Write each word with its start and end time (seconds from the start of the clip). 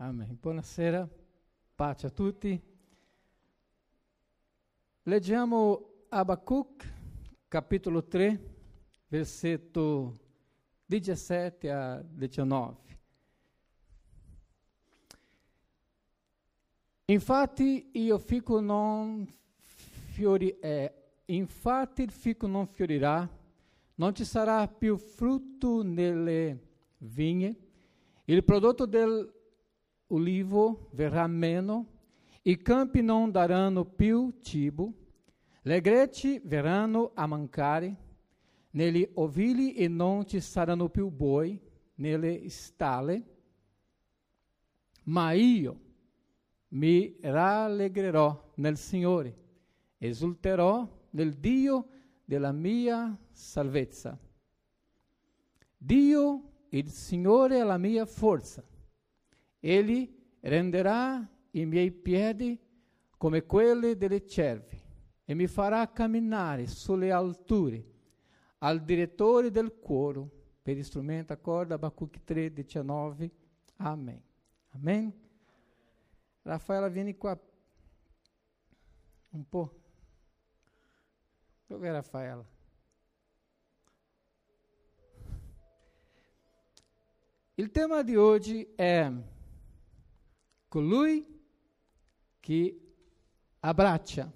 Amen. 0.00 0.38
Buonasera, 0.40 1.08
pace 1.74 2.06
a 2.06 2.10
tutti. 2.10 2.62
Leggiamo 5.02 6.04
Abacuc, 6.08 6.92
capitolo 7.48 8.04
3, 8.04 8.40
versetto 9.08 10.16
17 10.86 11.70
a 11.72 12.00
19. 12.00 12.76
Infatti 17.06 17.90
io 17.94 18.18
fico 18.18 18.60
non 18.60 19.28
fiori, 19.56 20.56
eh, 20.60 20.92
infatti 21.24 22.02
il 22.02 22.12
fico 22.12 22.46
non 22.46 22.68
fiorirà, 22.68 23.28
non 23.96 24.14
ci 24.14 24.24
sarà 24.24 24.68
più 24.68 24.96
frutto 24.96 25.82
nelle 25.82 26.66
vigne, 26.98 27.56
il 28.26 28.44
prodotto 28.44 28.86
del 28.86 29.37
ulivo 30.08 30.88
verrà 30.92 31.26
meno, 31.26 31.86
i 32.42 32.56
campi 32.56 33.02
non 33.02 33.30
daranno 33.30 33.84
più 33.84 34.38
cibo, 34.40 34.92
le 35.62 35.80
greci 35.80 36.40
verranno 36.44 37.12
a 37.14 37.26
mancare, 37.26 38.06
negli 38.70 39.08
ovili 39.14 39.74
e 39.74 39.88
non 39.88 40.26
ci 40.26 40.40
saranno 40.40 40.88
più 40.88 41.10
boi 41.10 41.60
nelle 41.96 42.48
stalle, 42.48 43.24
ma 45.04 45.32
io 45.32 45.80
mi 46.68 47.16
rallegrerò 47.20 48.52
nel 48.56 48.76
Signore, 48.76 49.36
esulterò 49.98 50.88
nel 51.10 51.34
Dio 51.34 51.88
della 52.24 52.52
mia 52.52 53.18
salvezza. 53.32 54.18
Dio, 55.76 56.42
il 56.70 56.90
Signore, 56.90 57.58
è 57.58 57.62
la 57.62 57.78
mia 57.78 58.04
forza 58.04 58.62
Egli 59.60 60.14
renderà 60.40 61.26
i 61.52 61.64
miei 61.64 61.90
piedi 61.90 62.58
come 63.16 63.44
quelli 63.44 63.96
delle 63.96 64.26
cervi 64.26 64.80
e 65.24 65.34
mi 65.34 65.46
farà 65.46 65.90
camminare 65.90 66.66
sulle 66.66 67.10
alture 67.10 67.84
al 68.58 68.82
direttore 68.82 69.50
del 69.50 69.78
coro 69.80 70.30
per 70.62 70.82
strumento 70.84 71.32
a 71.32 71.36
corda 71.36 71.74
Abacuque 71.74 72.22
3, 72.24 72.52
19. 72.52 73.30
Amém. 73.76 74.22
Amém? 74.70 75.12
Rafaela, 76.42 76.88
vieni 76.88 77.16
qua 77.16 77.38
un 79.30 79.48
po'. 79.48 79.80
Dov'è 81.66 81.90
Rafaela? 81.90 82.46
Il 87.54 87.70
tema 87.70 88.02
di 88.02 88.14
oggi 88.16 88.72
è 88.74 89.10
colui 90.68 91.26
che 92.40 92.80
abbraccia. 93.60 94.30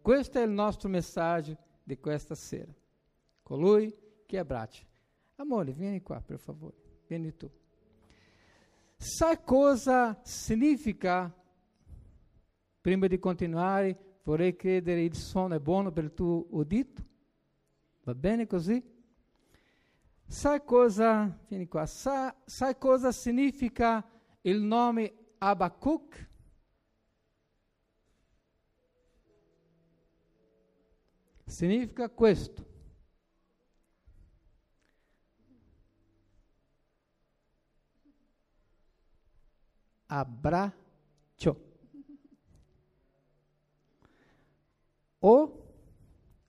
Questo 0.00 0.38
è 0.38 0.42
il 0.42 0.50
nostro 0.50 0.88
messaggio 0.88 1.56
di 1.82 1.98
questa 1.98 2.34
sera. 2.34 2.72
Colui 3.42 3.94
che 4.26 4.38
abbraccia. 4.38 4.84
Amore, 5.36 5.72
vieni 5.72 6.02
qua, 6.02 6.20
per 6.20 6.38
favore. 6.38 6.76
Vieni 7.06 7.34
tu. 7.36 7.50
Sai 8.96 9.38
cosa 9.44 10.20
significa? 10.22 11.32
Prima 12.80 13.06
di 13.06 13.18
continuare, 13.18 14.18
vorrei 14.22 14.54
credere 14.56 15.02
il 15.02 15.14
suono 15.14 15.54
è 15.54 15.58
buono 15.58 15.90
per 15.90 16.04
il 16.04 16.14
tuo 16.14 16.46
udito? 16.50 17.02
Va 18.02 18.14
bene 18.14 18.46
così? 18.46 18.82
Sai 20.26 20.64
cosa, 20.64 21.38
vieni 21.48 21.66
qua, 21.66 21.86
sai, 21.86 22.32
sai 22.44 22.76
cosa 22.78 23.12
significa 23.12 24.06
il 24.42 24.60
nome 24.60 25.23
Abacuc. 25.46 26.28
Significa 31.44 32.08
questo. 32.08 32.72
Abbraccio. 40.06 41.72
O 45.18 45.74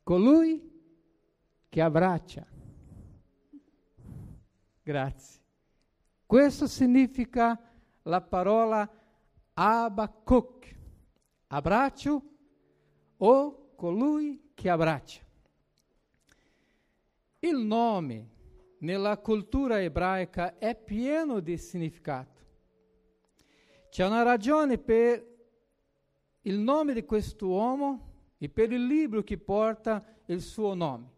colui 0.03 0.71
che 1.67 1.81
abbraccia. 1.81 2.47
Grazie. 4.83 5.41
Questo 6.25 6.67
significa 6.67 7.59
la 8.07 8.21
parola 8.21 8.89
Abacuc, 9.53 10.75
abbraccio 11.47 12.21
o 13.17 13.73
colui 13.75 14.51
che 14.53 14.69
abbraccia. 14.69 15.21
Il 17.39 17.57
nome 17.57 18.29
nella 18.79 19.17
cultura 19.17 19.81
ebraica 19.81 20.57
è 20.57 20.75
pieno 20.75 21.39
di 21.39 21.57
significato. 21.57 22.43
C'è 23.89 24.05
una 24.05 24.23
ragione 24.23 24.77
per 24.77 25.33
il 26.41 26.57
nome 26.59 26.93
di 26.93 27.05
uomo 27.41 28.11
e 28.37 28.49
per 28.49 28.71
il 28.71 28.85
libro 28.85 29.23
che 29.23 29.37
porta 29.37 30.03
il 30.25 30.41
suo 30.41 30.73
nome. 30.73 31.13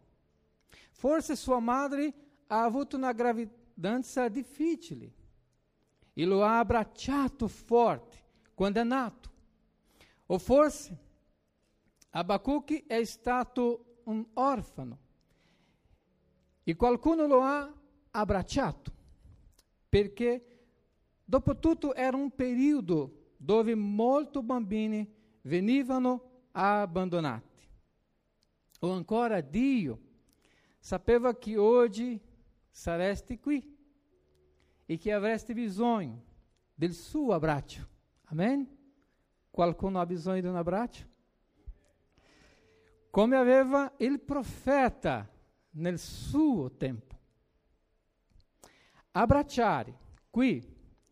Forse 0.92 1.34
sua 1.34 1.58
madre 1.58 2.12
ha 2.46 2.62
avuto 2.62 2.96
una 2.96 3.12
gravidanza 3.12 4.28
difficile 4.28 5.17
e 6.18 6.24
lo 6.24 6.42
ha 6.42 6.58
abbracciato 6.58 7.46
forte 7.46 8.16
quando 8.52 8.80
è 8.80 8.82
nato. 8.82 9.30
O 10.26 10.38
forse 10.38 10.98
Abacuque 12.10 12.86
è 12.88 13.04
stato 13.04 14.00
un 14.06 14.26
orfano 14.32 14.98
e 16.64 16.74
qualcuno 16.74 17.28
lo 17.28 17.42
ha 17.42 17.72
abbracciato 18.10 18.92
perché 19.88 20.44
dopo 21.24 21.56
tutto 21.60 21.94
era 21.94 22.16
un 22.16 22.34
periodo 22.34 23.34
dove 23.36 23.76
molti 23.76 24.42
bambini 24.42 25.08
venivano 25.42 26.46
abbandonati. 26.50 27.64
O 28.80 28.90
ancora 28.90 29.40
Dio 29.40 30.00
sapeva 30.80 31.36
che 31.36 31.56
oggi 31.56 32.20
sareste 32.72 33.38
qui 33.38 33.76
e 34.90 34.96
che 34.96 35.12
avreste 35.12 35.52
bisogno 35.52 36.24
del 36.74 36.94
suo 36.94 37.34
abbraccio. 37.34 37.86
Amen? 38.30 38.66
Qualcuno 39.50 40.00
ha 40.00 40.06
bisogno 40.06 40.40
di 40.40 40.46
un 40.46 40.56
abbraccio? 40.56 41.04
Come 43.10 43.36
aveva 43.36 43.92
il 43.98 44.18
profeta 44.18 45.30
nel 45.72 45.98
suo 45.98 46.74
tempo. 46.76 47.18
Abbracciare 49.10 49.94
qui 50.30 50.66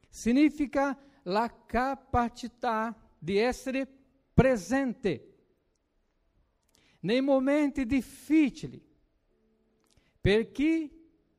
significa 0.09 0.99
la 1.25 1.65
capacità 1.67 2.99
di 3.19 3.37
essere 3.37 3.87
presente 4.33 5.35
nei 7.01 7.21
momenti 7.21 7.85
difficili 7.85 8.83
per 10.19 10.51
chi 10.51 10.91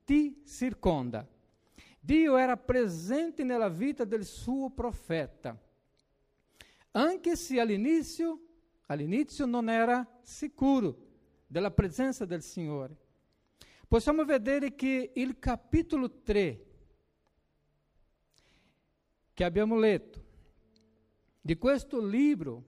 ti 0.03 0.43
circonda. 0.45 1.27
Dio 2.07 2.37
era 2.37 2.55
presente 2.55 3.43
nella 3.43 3.67
vita 3.67 4.05
del 4.05 4.23
suo 4.23 4.69
profeta, 4.69 5.61
anche 6.91 7.35
se 7.35 7.59
all'inizio, 7.59 8.39
all'inizio 8.85 9.45
non 9.45 9.67
era 9.67 10.07
sicuro 10.21 10.97
della 11.45 11.69
presenza 11.69 12.23
del 12.23 12.41
Signore. 12.41 12.95
Possiamo 13.89 14.23
vedere 14.23 14.73
che 14.73 15.11
il 15.15 15.37
capitolo 15.37 16.21
3 16.21 16.65
che 19.33 19.43
abbiamo 19.43 19.77
letto 19.77 20.23
di 21.41 21.57
questo 21.57 21.99
libro 21.99 22.63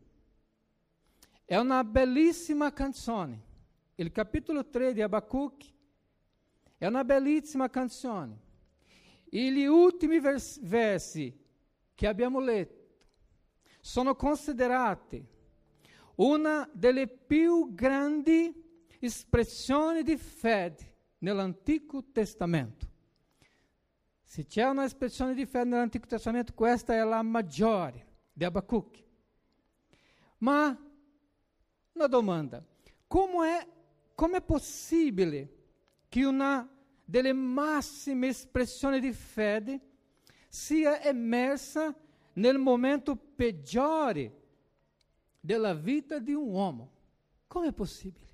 è 1.45 1.55
una 1.55 1.85
bellissima 1.85 2.73
canzone. 2.73 3.41
Il 3.95 4.11
capitolo 4.11 4.67
3 4.67 4.91
di 4.91 5.01
Abacuc 5.01 5.63
è 6.77 6.85
una 6.85 7.05
bellissima 7.05 7.69
canzone 7.69 8.47
e 9.29 9.51
gli 9.51 9.65
ultimi 9.65 10.19
vers- 10.19 10.59
versi 10.61 11.37
che 11.93 12.07
abbiamo 12.07 12.39
letto 12.39 12.77
sono 13.79 14.15
considerati 14.15 15.25
una 16.15 16.69
delle 16.73 17.07
più 17.07 17.73
grandi 17.73 18.87
espressioni 18.99 20.03
di 20.03 20.17
fede 20.17 20.95
nell'Antico 21.19 22.03
Testamento. 22.11 22.87
Se 24.21 24.45
c'è 24.45 24.65
una 24.65 24.83
espressione 24.83 25.33
di 25.33 25.45
fede 25.45 25.69
nell'Antico 25.69 26.07
Testamento, 26.07 26.53
questa 26.53 26.93
è 26.93 27.03
la 27.03 27.21
maggiore 27.21 28.05
di 28.33 28.43
Abacuc. 28.43 29.03
Ma 30.39 30.77
una 31.93 32.07
domanda: 32.07 32.63
come 33.07 33.59
è, 33.59 33.67
come 34.13 34.37
è 34.37 34.41
possibile 34.41 35.53
che 36.09 36.25
una 36.25 36.67
delle 37.09 37.33
massime 37.33 38.27
espressioni 38.27 38.99
di 38.99 39.11
fede 39.13 39.79
sia 40.47 41.01
emersa 41.01 41.91
nel 42.33 42.59
momento 42.59 43.15
peggiore 43.15 44.41
della 45.39 45.73
vita 45.73 46.19
di 46.19 46.33
un 46.33 46.47
uomo. 46.51 46.91
Come 47.47 47.69
è 47.69 47.73
possibile? 47.73 48.27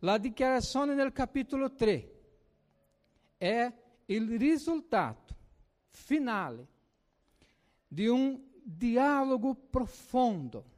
La 0.00 0.18
dichiarazione 0.18 0.92
nel 0.92 1.12
capitolo 1.12 1.72
3 1.72 2.12
è 3.38 3.72
il 4.04 4.38
risultato 4.38 5.34
finale 5.88 6.66
di 7.88 8.06
un 8.06 8.38
dialogo 8.62 9.54
profondo 9.54 10.72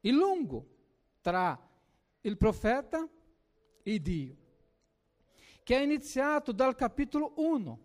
e 0.00 0.12
lungo 0.12 0.76
tra 1.20 1.60
il 2.20 2.36
profeta 2.36 3.04
e 3.82 4.00
Dio, 4.00 4.36
che 5.68 5.76
è 5.76 5.82
iniziato 5.82 6.50
dal 6.50 6.74
capitolo 6.74 7.34
1. 7.36 7.78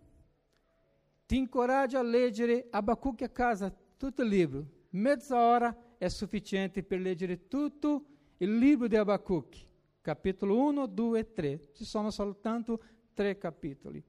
Ti 1.26 1.36
incoraggio 1.36 1.98
a 1.98 2.02
leggere 2.02 2.68
Abacuque 2.70 3.26
a 3.26 3.28
casa, 3.28 3.70
tutto 3.98 4.22
il 4.22 4.28
libro. 4.28 4.64
Mezz'ora 4.92 5.96
è 5.98 6.08
sufficiente 6.08 6.82
per 6.82 6.98
leggere 6.98 7.46
tutto 7.46 8.06
il 8.38 8.56
libro 8.56 8.86
di 8.88 8.96
Abacuque. 8.96 9.58
Capitolo 10.00 10.58
1, 10.60 10.86
2 10.86 11.18
e 11.18 11.32
3. 11.34 11.72
Ci 11.74 11.84
sono 11.84 12.10
soltanto 12.10 12.82
tre 13.12 13.36
capitoli. 13.36 14.02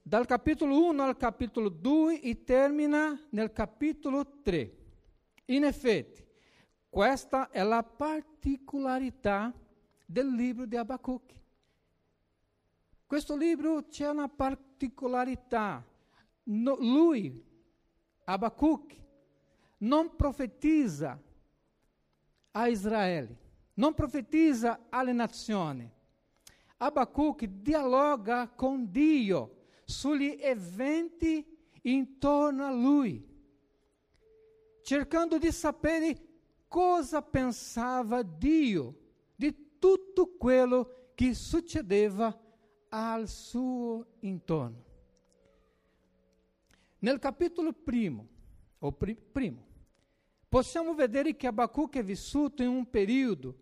Dal 0.00 0.26
capitolo 0.26 0.90
1 0.90 1.02
al 1.02 1.16
capitolo 1.16 1.68
2 1.68 2.20
e 2.20 2.44
termina 2.44 3.20
nel 3.30 3.50
capitolo 3.50 4.42
3. 4.42 4.76
In 5.46 5.64
effetti, 5.64 6.24
questa 6.88 7.50
è 7.50 7.64
la 7.64 7.82
particolarità 7.82 9.52
del 10.12 10.34
libro 10.34 10.66
di 10.66 10.76
Abacuque. 10.76 11.40
Questo 13.06 13.34
libro 13.34 13.86
c'è 13.88 14.08
una 14.08 14.28
particolarità. 14.28 15.82
No, 16.44 16.76
lui, 16.76 17.42
Abacuque, 18.24 18.96
non 19.78 20.14
profetizza 20.14 21.18
a 22.50 22.68
Israele, 22.68 23.38
non 23.74 23.94
profetizza 23.94 24.86
alle 24.90 25.12
nazioni. 25.12 25.90
Abacuque 26.76 27.48
dialoga 27.62 28.48
con 28.48 28.90
Dio 28.90 29.60
sugli 29.84 30.36
eventi 30.40 31.46
intorno 31.82 32.66
a 32.66 32.70
lui, 32.70 33.26
cercando 34.82 35.38
di 35.38 35.50
sapere 35.50 36.28
cosa 36.68 37.22
pensava 37.22 38.22
Dio 38.22 38.96
di 38.96 39.01
tutto 39.82 40.36
quello 40.38 41.10
che 41.16 41.34
succedeva 41.34 42.40
al 42.90 43.26
suo 43.26 44.06
intorno. 44.20 44.84
Nel 47.00 47.18
capitolo 47.18 47.72
primo, 47.72 48.28
o 48.78 48.92
pri, 48.92 49.16
primo, 49.16 49.66
possiamo 50.48 50.94
vedere 50.94 51.34
che 51.34 51.48
Abacuque 51.48 51.98
è 51.98 52.04
vissuto 52.04 52.62
in 52.62 52.68
un 52.68 52.88
periodo, 52.88 53.56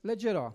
leggerò, 0.00 0.50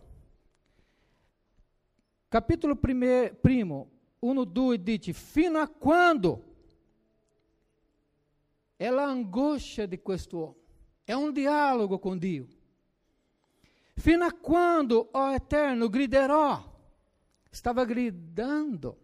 capitolo 2.28 2.76
prime, 2.76 3.38
primo, 3.40 3.92
1, 4.18 4.44
2 4.46 4.82
dice, 4.82 5.14
fino 5.14 5.60
a 5.60 5.68
quando? 5.68 6.54
È 8.76 8.90
l'angoscia 8.90 9.86
di 9.86 10.02
quest'uomo, 10.02 10.56
è 11.04 11.14
un 11.14 11.32
dialogo 11.32 12.00
con 12.00 12.18
Dio. 12.18 12.55
Fino 13.98 14.26
a 14.26 14.34
quando, 14.34 15.10
ó 15.14 15.32
Eterno, 15.32 15.88
griderò? 15.88 16.74
Stava 17.50 17.86
gridando, 17.86 18.98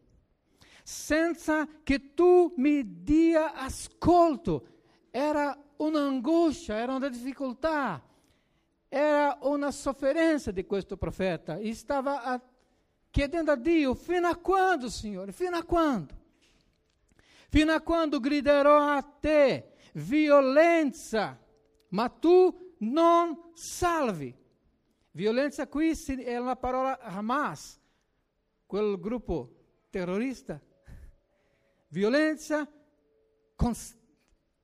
senza 0.83 1.65
che 1.83 2.13
tu 2.13 2.53
mi 2.57 3.01
dia 3.01 3.53
ascolto. 3.53 4.67
Era 5.09 5.57
un'angoscia, 5.77 6.75
era 6.75 6.93
una 6.93 7.07
difficoltà, 7.07 8.03
era 8.89 9.37
una 9.43 9.71
sofferenza 9.71 10.51
di 10.51 10.65
questo 10.65 10.97
profeta. 10.97 11.55
E 11.57 11.73
stava 11.73 12.23
a 12.23 12.41
chiedendo 13.09 13.51
a 13.51 13.55
Dio: 13.55 13.95
fino 13.95 14.27
a 14.27 14.35
quando, 14.35 14.89
Signore? 14.89 15.31
Fino 15.31 15.55
a 15.55 15.63
quando? 15.63 16.13
Fino 17.47 17.71
a 17.71 17.81
quando 17.81 18.19
griderò 18.19 18.89
a 18.89 19.01
te 19.01 19.73
violenza, 19.93 21.39
ma 21.89 22.09
tu 22.09 22.75
non 22.79 23.51
salvi. 23.53 24.39
Violenza 25.11 25.67
qui 25.67 25.91
è 25.91 26.37
la 26.39 26.55
parola 26.55 26.99
Hamas, 26.99 27.79
quel 28.65 28.99
gruppo 28.99 29.85
terrorista. 29.89 30.61
Violenza 31.89 32.69
con 33.55 33.73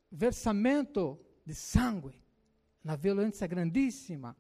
versamento 0.09 1.39
di 1.44 1.53
sangue, 1.53 2.21
una 2.81 2.95
violenza 2.95 3.45
grandissima 3.45 4.35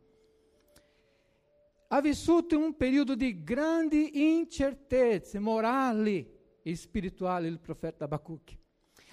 ha 1.89 2.01
vissuto 2.01 2.57
un 2.57 2.75
periodo 2.75 3.15
di 3.15 3.43
grandi 3.43 4.35
incertezze 4.35 5.39
morali 5.39 6.35
e 6.61 6.75
spirituali 6.75 7.47
il 7.47 7.59
profeta 7.59 8.05
Abacuque. 8.05 8.57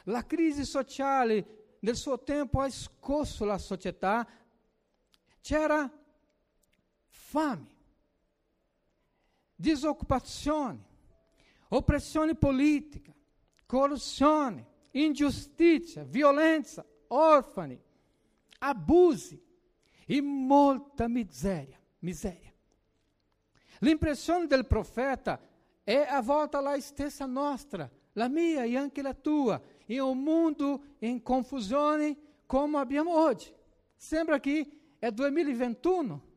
La 0.04 0.26
crisi 0.26 0.64
sociale 0.64 1.76
del 1.78 1.94
suo 1.94 2.22
tempo 2.22 2.60
ha 2.60 2.68
scosso 2.68 3.44
la 3.44 3.58
società. 3.58 4.26
C'era 5.40 5.90
fame, 7.14 7.66
disoccupazione, 9.54 10.82
oppressione 11.68 12.34
politica, 12.34 13.14
corruzione, 13.64 14.66
ingiustizia, 14.90 16.02
violenza, 16.02 16.84
orfani, 17.08 17.80
abusi 18.58 19.40
e 20.06 20.20
molta 20.20 21.06
miseria. 21.08 21.80
miseria. 22.00 22.52
L'impressione 23.78 24.46
del 24.46 24.66
profeta 24.66 25.40
è 25.82 26.06
a 26.08 26.20
volta 26.20 26.60
la 26.60 26.78
stessa 26.80 27.26
nostra, 27.26 27.88
la 28.12 28.28
mia 28.28 28.64
e 28.64 28.76
anche 28.76 29.02
la 29.02 29.14
tua, 29.14 29.60
in 29.86 30.00
un 30.00 30.22
mondo 30.22 30.82
in 30.98 31.22
confusione 31.22 32.16
come 32.44 32.78
abbiamo 32.78 33.16
oggi. 33.16 33.52
Sembra 33.94 34.40
che 34.40 34.96
è 34.98 35.10
2021. 35.10 36.32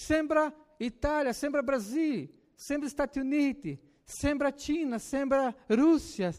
Sembra 0.00 0.50
Itália, 0.78 1.30
sembra 1.34 1.62
Brasil, 1.62 2.26
sembra 2.54 2.88
Stati 2.88 3.18
Uniti, 3.18 3.78
sembra 4.02 4.50
Cina, 4.54 4.98
sembra 4.98 5.54
Russia. 5.66 6.32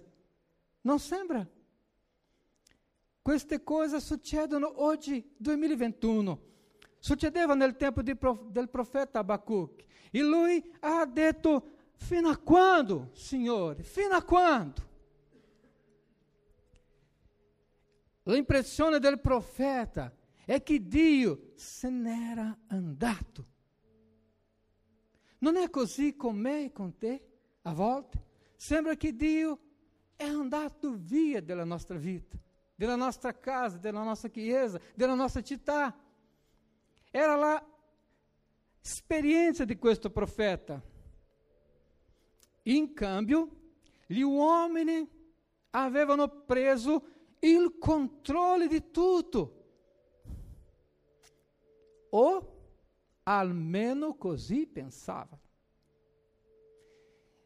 Non 0.82 0.98
sembra? 0.98 1.48
Queste 3.22 3.62
cose 3.62 4.00
succedono 4.00 4.82
oggi, 4.84 5.24
2021. 5.38 6.42
Succedeva 6.98 7.54
nel 7.54 7.76
tempo 7.76 8.02
prof, 8.16 8.48
del 8.48 8.68
profeta 8.68 9.20
Abacuque. 9.20 9.86
E 10.10 10.24
lui 10.24 10.74
ha 10.80 11.06
detto, 11.06 11.92
fino 11.94 12.30
a 12.30 12.38
quando, 12.38 13.12
Signore? 13.14 13.84
Fino 13.84 14.16
a 14.16 14.24
quando? 14.24 14.90
L'impressione 18.24 18.98
del 18.98 19.20
profeta 19.20 20.12
è 20.46 20.64
che 20.64 20.84
Dio 20.88 21.52
se 21.54 21.90
n'era 21.90 22.58
andato. 22.66 23.50
Non 25.42 25.56
è 25.56 25.70
così 25.72 26.16
con 26.16 26.38
me 26.38 26.66
e 26.66 26.72
con 26.72 26.98
te, 26.98 27.28
a 27.64 27.74
volte? 27.74 28.24
Sembra 28.56 28.96
che 28.96 29.16
Dio 29.16 29.60
è 30.16 30.26
andato 30.26 30.96
via 30.96 31.42
della 31.42 31.64
nostra 31.64 31.98
vita, 31.98 32.38
della 32.76 32.96
nostra 32.96 33.36
casa, 33.36 33.78
della 33.78 34.04
nostra 34.04 34.30
chiesa, 34.30 34.80
della 34.94 35.16
nostra 35.16 35.42
città. 35.42 35.98
Era 37.10 37.36
la 37.36 37.68
esperienza 38.80 39.66
di 39.66 39.78
questo 39.78 40.12
profeta. 40.12 40.80
In 42.64 42.94
cambio, 42.94 43.50
gli 44.06 44.22
uomini 44.22 45.10
avevano 45.72 46.28
preso 46.28 47.04
il 47.40 47.80
controllo 47.80 48.68
di 48.68 48.92
tutto. 48.92 49.58
O 52.12 52.61
almeno 53.24 54.16
così 54.16 54.66
pensavano. 54.68 55.40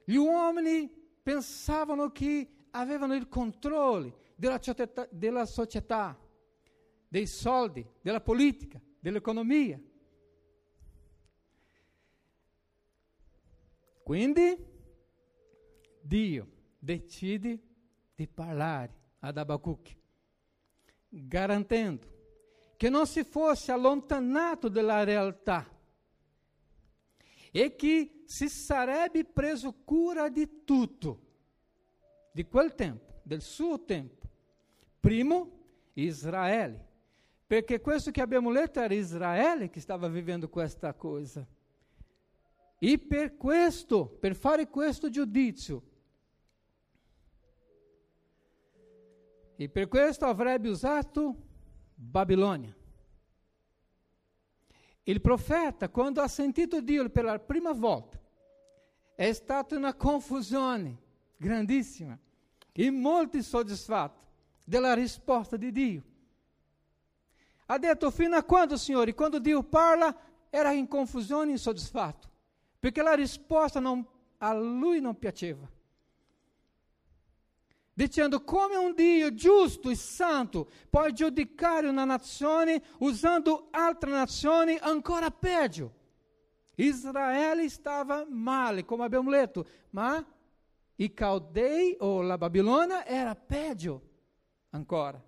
Gli 0.05 0.15
uomini 0.15 0.87
pensavano 1.21 2.11
che 2.11 2.67
avevano 2.71 3.15
il 3.15 3.27
controllo 3.27 4.23
della 4.35 4.61
società, 4.61 5.07
della 5.11 5.45
società, 5.45 6.19
dei 7.07 7.25
soldi, 7.25 7.85
della 8.01 8.21
politica, 8.21 8.79
dell'economia. 8.99 9.81
Quindi 14.03 14.73
Dio 16.01 16.47
decide 16.77 17.59
di 18.13 18.27
parlare 18.27 18.93
ad 19.19 19.37
Abacuque, 19.37 19.97
garantendo 21.09 22.14
che 22.85 22.91
non 22.91 23.07
si 23.07 23.23
fosse 23.23 23.71
allontanato 23.71 24.69
dalla 24.69 25.03
realtà 25.03 25.67
e 27.49 27.75
che 27.75 28.21
si 28.25 28.47
sarebbe 28.47 29.25
preso 29.25 29.73
cura 29.83 30.29
di 30.29 30.63
tutto, 30.63 31.19
di 32.31 32.45
quel 32.45 32.75
tempo, 32.75 33.21
del 33.23 33.41
suo 33.41 33.83
tempo. 33.85 34.27
Primo, 34.99 35.63
Israele, 35.93 36.87
perché 37.47 37.81
questo 37.81 38.11
che 38.11 38.21
abbiamo 38.21 38.51
letto 38.51 38.79
era 38.79 38.93
Israele 38.93 39.71
che 39.71 39.79
stava 39.79 40.07
vivendo 40.07 40.47
questa 40.47 40.93
cosa. 40.93 41.43
E 42.77 42.99
per 42.99 43.35
questo, 43.35 44.05
per 44.05 44.35
fare 44.35 44.69
questo 44.69 45.09
giudizio, 45.09 45.81
e 49.55 49.69
per 49.69 49.87
questo 49.87 50.25
avrebbe 50.25 50.69
usato 50.69 51.53
Babilônia. 51.95 52.75
Il 55.03 55.21
profeta, 55.21 55.89
quando 55.89 56.21
ha 56.21 56.27
sentito 56.27 56.81
Dio 56.81 57.09
per 57.09 57.23
la 57.23 57.39
prima 57.39 57.71
volta, 57.71 58.19
è 59.15 59.31
stato 59.31 59.75
una 59.75 59.93
confusione 59.93 60.97
grandissima 61.37 62.17
e 62.71 62.91
molto 62.91 63.37
insoddisfatto 63.37 64.25
della 64.63 64.93
risposta 64.93 65.55
di 65.55 65.71
Dio. 65.71 66.03
Ha 67.67 67.77
detto, 67.77 68.11
fino 68.11 68.35
a 68.35 68.43
quando, 68.43 68.77
Signore? 68.77 69.13
Quando 69.13 69.39
Dio 69.39 69.63
parla, 69.63 70.15
era 70.49 70.71
in 70.71 70.87
confusione 70.87 71.49
e 71.49 71.53
insoddisfatto, 71.53 72.29
perché 72.79 73.01
la 73.01 73.13
risposta 73.13 73.79
non, 73.79 74.05
a 74.37 74.53
lui 74.53 74.99
non 74.99 75.17
piaceva 75.17 75.67
dicendo 77.95 78.43
come 78.43 78.75
un 78.75 78.93
Dio 78.93 79.33
giusto 79.33 79.89
e 79.89 79.95
santo 79.95 80.69
può 80.89 81.09
giudicare 81.09 81.87
una 81.87 82.03
nazione 82.03 82.83
usando 82.99 83.69
altre 83.71 84.11
nazioni 84.11 84.77
ancora 84.79 85.31
peggio. 85.31 86.03
Israele 86.75 87.69
stava 87.69 88.25
male, 88.29 88.83
come 88.83 89.05
abbiamo 89.05 89.29
letto, 89.29 89.65
ma 89.91 90.23
i 90.97 91.13
Caldei 91.13 91.95
o 91.99 92.21
la 92.21 92.37
Babilônia 92.37 93.05
era 93.05 93.33
peggio 93.33 94.01
ancora. 94.71 95.23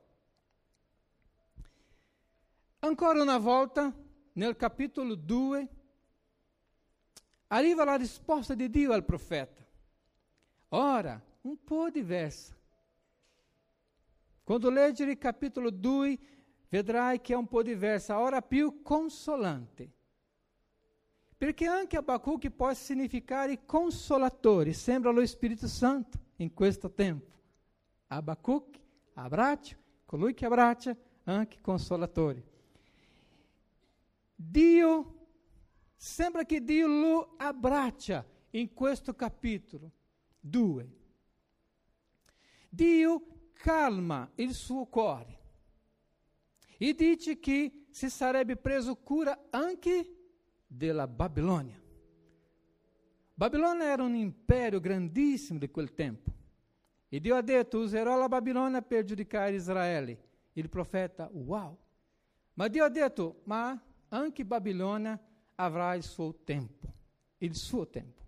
Ancora 2.79 3.21
una 3.21 3.37
volta, 3.37 3.93
nel 4.33 4.57
capitolo 4.57 5.15
2, 5.15 5.67
arriva 7.47 7.85
la 7.85 7.95
risposta 7.95 8.53
di 8.53 8.69
Dio 8.69 8.91
al 8.91 9.05
profeta. 9.05 9.65
Ora, 10.69 11.19
un 11.41 11.63
po' 11.63 11.89
diversa. 11.89 12.56
Quando 14.47 14.69
leggere 14.69 15.11
il 15.11 15.17
capitolo 15.17 15.69
2, 15.69 16.19
vedrai 16.69 17.19
che 17.19 17.33
è 17.33 17.35
un 17.35 17.49
po' 17.49 17.61
diversa, 17.61 18.17
ora 18.17 18.41
più 18.41 18.81
consolante. 18.81 19.91
Perché 21.37 21.65
anche 21.65 21.97
Abacuque 21.97 22.49
può 22.49 22.73
significare 22.73 23.65
consolatore, 23.65 24.71
sembra 24.71 25.11
lo 25.11 25.25
Spirito 25.25 25.67
Santo 25.67 26.17
in 26.37 26.53
questo 26.53 26.93
tempo. 26.93 27.29
Abacuque, 28.07 28.79
abbraccio, 29.15 29.75
colui 30.05 30.33
che 30.33 30.45
abbraccia, 30.45 30.95
anche 31.25 31.59
consolatore. 31.59 32.45
Dio, 34.33 35.27
sembra 35.93 36.45
che 36.45 36.63
Dio 36.63 36.87
lo 36.87 37.33
abbraccia 37.35 38.25
in 38.51 38.73
questo 38.73 39.13
capitolo 39.13 39.91
2. 40.39 40.95
Dio 42.69 43.35
calma 43.57 44.29
il 44.35 44.53
suo 44.53 44.85
cuore 44.85 45.35
e 46.77 46.93
dice 46.93 47.39
che 47.39 47.87
si 47.89 48.09
sarebbe 48.09 48.55
preso 48.55 48.95
cura 48.95 49.47
anche 49.49 50.15
della 50.67 51.07
Babilônia. 51.07 51.81
Babilônia 53.33 53.85
era 53.85 54.03
un 54.03 54.15
impero 54.15 54.79
grandissimo 54.79 55.59
di 55.59 55.69
quel 55.69 55.93
tempo. 55.93 56.31
E 57.09 57.19
Dio 57.19 57.35
ha 57.35 57.41
detto: 57.41 57.79
userò 57.79 58.17
la 58.17 58.27
Babilônia 58.27 58.81
per 58.81 59.03
giudicare 59.03 59.55
Israele. 59.55 60.25
Il 60.53 60.69
profeta, 60.69 61.29
wow. 61.31 61.77
Ma 62.53 62.67
Dio 62.67 62.83
ha 62.83 62.89
detto: 62.89 63.41
ma 63.43 63.79
anche 64.09 64.45
Babilônia 64.45 65.19
avrà 65.55 65.93
il 65.93 66.03
suo 66.03 66.43
tempo. 66.43 66.93
Il 67.37 67.55
suo 67.55 67.87
tempo 67.87 68.26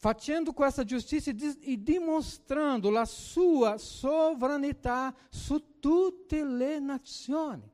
facendo 0.00 0.52
questa 0.52 0.84
giustizia 0.84 1.34
e 1.60 1.82
dimostrando 1.82 2.88
la 2.88 3.04
sua 3.04 3.78
sovranità 3.78 5.12
su 5.28 5.80
tutte 5.80 6.44
le 6.44 6.78
nazioni. 6.78 7.68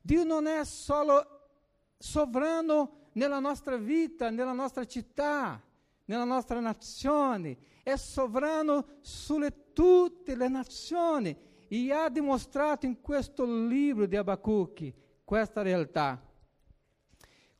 Dio 0.00 0.24
non 0.24 0.46
è 0.46 0.64
solo 0.64 1.50
sovrano 1.98 3.10
nella 3.12 3.38
nostra 3.38 3.76
vita, 3.76 4.30
nella 4.30 4.54
nostra 4.54 4.86
città, 4.86 5.62
nella 6.06 6.24
nostra 6.24 6.58
nazione, 6.58 7.58
è 7.82 7.96
sovrano 7.96 8.86
sulle 9.02 9.72
tutte 9.74 10.36
le 10.36 10.48
nazioni 10.48 11.36
e 11.68 11.92
ha 11.92 12.08
dimostrato 12.08 12.86
in 12.86 13.02
questo 13.02 13.44
libro 13.44 14.06
di 14.06 14.16
Abacuque 14.16 14.94
questa 15.22 15.60
realtà. 15.60 16.18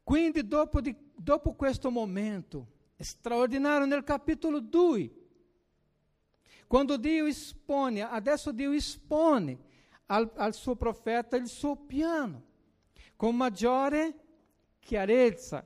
Quindi 0.02 0.48
dopo, 0.48 0.80
di, 0.80 0.96
dopo 1.14 1.52
questo 1.52 1.90
momento, 1.90 2.76
straordinario 2.98 3.86
nel 3.86 4.02
capitolo 4.02 4.60
2. 4.60 5.12
Quando 6.66 6.96
Dio 6.96 7.26
espone, 7.26 8.02
adesso 8.02 8.52
espone 8.56 9.58
al, 10.06 10.30
al 10.36 10.54
suo 10.54 10.76
profeta 10.76 11.36
il 11.36 11.48
suo 11.48 11.76
piano 11.76 12.44
con 13.16 13.34
maggiore 13.34 14.14
chiarezza. 14.80 15.64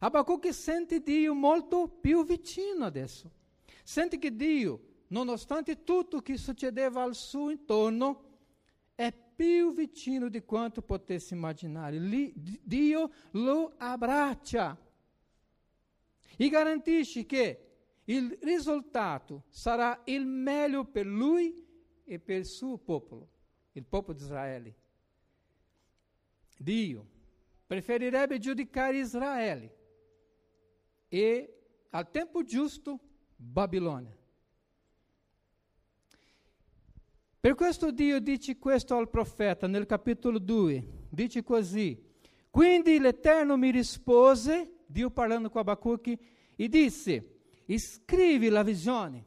Abacuque 0.00 0.52
sente 0.52 1.02
Dio 1.02 1.34
molto 1.34 1.88
più 1.88 2.24
vicino 2.24 2.84
adesso. 2.84 3.30
Sente 3.82 4.18
che 4.18 4.34
Dio, 4.34 4.80
nonostante 5.08 5.82
tutto 5.82 6.20
che 6.20 6.36
succedeva 6.36 7.02
al 7.02 7.14
suo 7.14 7.50
intorno, 7.50 8.24
è 8.94 9.12
più 9.12 9.72
vicino 9.72 10.28
di 10.28 10.44
quanto 10.44 10.82
potesse 10.82 11.34
immaginare. 11.34 11.98
Dio 12.62 13.10
lo 13.32 13.74
abbraccia 13.76 14.76
e 16.36 16.48
garantisce 16.48 17.26
che 17.26 17.68
il 18.04 18.38
risultato 18.42 19.44
sarà 19.48 20.02
il 20.06 20.26
meglio 20.26 20.84
per 20.84 21.06
lui 21.06 21.66
e 22.04 22.18
per 22.18 22.38
il 22.38 22.46
suo 22.46 22.78
popolo, 22.78 23.28
il 23.72 23.84
popolo 23.84 24.16
di 24.16 24.24
Israele. 24.24 24.74
Dio 26.56 27.06
preferirebbe 27.66 28.38
giudicare 28.38 28.98
Israele 28.98 29.76
e 31.08 31.58
al 31.90 32.10
tempo 32.10 32.42
giusto 32.42 32.98
Babilônia. 33.36 34.16
Per 37.40 37.54
questo 37.54 37.92
Dio 37.92 38.18
dice 38.20 38.58
questo 38.58 38.96
al 38.96 39.08
profeta 39.08 39.66
nel 39.66 39.86
capitolo 39.86 40.38
2, 40.38 41.06
dice 41.10 41.44
così, 41.44 42.02
quindi 42.50 42.98
l'Eterno 42.98 43.56
mi 43.56 43.70
rispose 43.70 44.77
Dio 44.90 45.10
parlando 45.10 45.50
com 45.50 45.60
Abacuque, 45.60 46.18
e 46.56 46.68
disse: 46.68 47.40
Scrivi 47.76 48.48
la 48.48 48.62
visione 48.62 49.24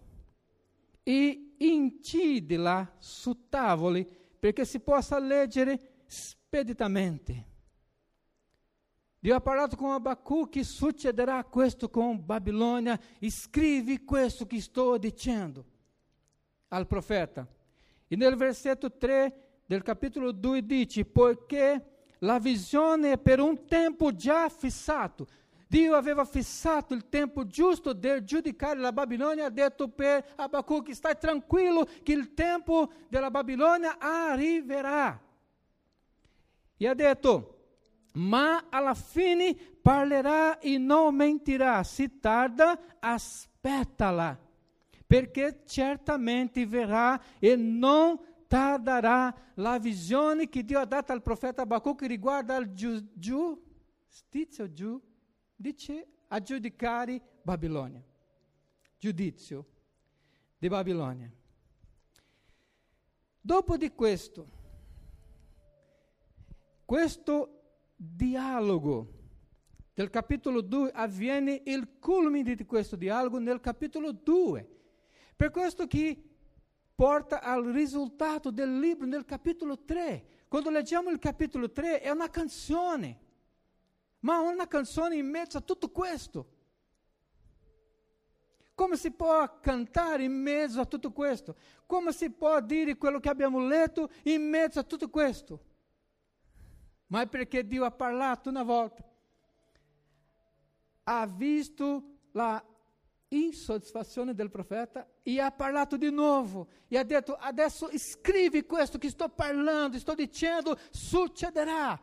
e 1.03 1.53
incide-la 1.57 2.95
su 2.97 3.47
tavole 3.47 4.05
perché 4.39 4.65
si 4.65 4.79
possa 4.79 5.19
leggere 5.19 6.03
speditamente. 6.07 7.49
Dio 9.19 9.35
ha 9.35 9.39
parlato 9.39 9.75
con 9.75 9.91
Abacuque, 9.91 10.63
succederà 10.63 11.43
questo 11.43 11.91
con 11.91 12.25
Babilônia, 12.25 12.99
scrivi 13.29 14.03
questo 14.03 14.47
che 14.47 14.59
sto 14.59 14.97
dicendo 14.97 15.63
al 16.69 16.87
profeta. 16.87 17.47
E 18.07 18.15
nel 18.15 18.35
versetto 18.35 18.97
3 18.97 19.61
del 19.67 19.83
capitolo 19.83 20.31
2 20.31 20.65
dice, 20.65 21.05
poiché 21.05 21.85
la 22.19 22.39
visione 22.39 23.13
è 23.13 23.17
per 23.19 23.39
un 23.39 23.65
tempo 23.67 24.13
già 24.15 24.49
fissato, 24.49 25.27
Dio 25.71 25.95
aveva 25.95 26.25
fissato 26.25 26.93
il 26.93 27.07
tempo 27.07 27.47
giusto 27.47 27.93
di 27.93 28.25
giudicare 28.25 28.77
la 28.77 28.91
Babilônia, 28.91 29.45
ha 29.45 29.49
detto 29.49 29.87
per 29.87 30.33
Abacuque, 30.35 30.93
stai 30.93 31.17
tranquillo 31.17 31.87
che 32.03 32.11
il 32.11 32.33
tempo 32.33 32.91
della 33.07 33.31
Babilônia 33.31 33.97
arriverà. 33.97 35.17
E 36.75 36.87
ha 36.87 36.93
detto, 36.93 37.59
ma 38.15 38.65
alla 38.69 38.93
fine 38.93 39.55
parlerà 39.81 40.59
e 40.59 40.77
non 40.77 41.15
mentirà, 41.15 41.81
se 41.83 42.19
tarda, 42.19 42.77
aspettala, 42.99 44.37
perché 45.07 45.61
certamente 45.65 46.65
verrà 46.65 47.17
e 47.39 47.55
non 47.55 48.19
tardarà 48.45 49.33
la 49.53 49.79
visione 49.79 50.49
che 50.49 50.65
Dio 50.65 50.79
ha 50.79 50.85
dato 50.85 51.13
al 51.13 51.21
profeta 51.21 51.61
Abacuque 51.61 52.07
riguarda 52.07 52.57
il 52.57 52.73
giustizia, 53.13 54.69
giu, 54.73 55.01
dice 55.61 56.07
a 56.27 56.41
giudicare 56.41 57.21
Babilônia. 57.41 58.03
Giudizio 58.97 59.65
di 60.57 60.67
Babilônia. 60.67 61.31
Dopo 63.39 63.77
di 63.77 63.89
questo, 63.93 64.45
questo 66.85 67.61
dialogo 67.95 69.19
il 69.93 70.09
capitolo 70.09 70.61
2 70.61 70.91
avviene 70.91 71.61
il 71.65 71.97
culmine 71.99 72.55
di 72.55 72.65
questo 72.65 72.95
dialogo 72.95 73.37
nel 73.39 73.59
capitolo 73.59 74.11
2. 74.11 74.69
Per 75.35 75.49
questo 75.51 75.85
che 75.87 76.21
porta 76.95 77.41
al 77.41 77.65
risultato 77.65 78.51
del 78.51 78.79
libro 78.79 79.05
nel 79.05 79.25
capitolo 79.25 79.83
3. 79.83 80.25
Quando 80.47 80.69
leggiamo 80.69 81.09
il 81.09 81.19
capitolo 81.19 81.71
3 81.71 82.01
è 82.01 82.09
una 82.09 82.29
canzone, 82.29 83.19
ma 84.21 84.39
una 84.39 84.67
canzone 84.67 85.15
in 85.15 85.27
mezzo 85.27 85.57
a 85.57 85.61
tutto 85.61 85.89
questo. 85.89 86.59
Come 88.73 88.97
si 88.97 89.11
può 89.11 89.59
cantare 89.59 90.23
in 90.23 90.33
mezzo 90.33 90.81
a 90.81 90.85
tutto 90.85 91.11
questo? 91.11 91.55
Come 91.85 92.11
si 92.11 92.31
può 92.31 92.59
dire 92.61 92.97
quello 92.97 93.19
che 93.19 93.29
abbiamo 93.29 93.59
letto 93.59 94.09
in 94.23 94.41
mezzo 94.49 94.79
a 94.79 94.83
tutto 94.83 95.09
questo? 95.09 95.59
Ma 97.07 97.21
è 97.21 97.27
perché 97.27 97.67
Dio 97.67 97.85
ha 97.85 97.91
parlato 97.91 98.49
una 98.49 98.63
volta 98.63 99.09
ha 101.03 101.25
visto 101.25 102.03
la 102.31 102.63
insoddisfazione 103.29 104.33
del 104.33 104.49
profeta 104.49 105.07
e 105.23 105.39
ha 105.39 105.51
parlato 105.51 105.95
di 105.97 106.09
nuovo 106.09 106.67
e 106.87 106.97
ha 106.97 107.03
detto 107.03 107.35
adesso 107.35 107.89
scrivi 107.97 108.65
questo 108.65 108.97
che 108.97 109.09
sto 109.09 109.29
parlando, 109.29 109.97
sto 109.99 110.13
dicendo 110.13 110.77
succederà. 110.89 111.99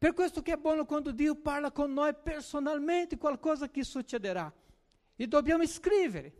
Per 0.00 0.14
questo 0.14 0.40
che 0.40 0.54
è 0.54 0.56
buono 0.56 0.86
quando 0.86 1.10
Dio 1.10 1.34
parla 1.34 1.70
con 1.72 1.92
noi 1.92 2.14
personalmente 2.14 3.18
qualcosa 3.18 3.68
che 3.68 3.84
succederà. 3.84 4.50
E 5.14 5.26
dobbiamo 5.26 5.66
scrivere. 5.66 6.32